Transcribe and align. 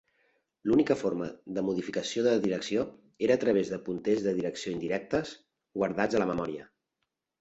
L'única 0.69 0.95
forma 1.01 1.25
de 1.57 1.63
modificació 1.67 2.23
de 2.27 2.33
la 2.35 2.41
direcció 2.45 2.85
era 3.27 3.37
a 3.39 3.43
través 3.45 3.69
de 3.75 3.81
punters 3.91 4.25
de 4.29 4.35
direcció 4.41 4.75
indirectes 4.77 5.35
guardats 5.81 6.19
a 6.19 6.23
la 6.25 6.29
memòria. 6.33 6.67